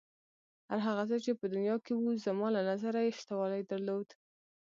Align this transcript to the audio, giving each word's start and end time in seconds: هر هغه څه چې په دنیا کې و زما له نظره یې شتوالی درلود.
هر 0.69 0.79
هغه 0.87 1.03
څه 1.11 1.17
چې 1.25 1.31
په 1.39 1.45
دنیا 1.53 1.75
کې 1.85 1.93
و 1.95 2.05
زما 2.25 2.47
له 2.55 2.61
نظره 2.69 2.99
یې 3.05 3.11
شتوالی 3.19 3.61
درلود. 3.71 4.07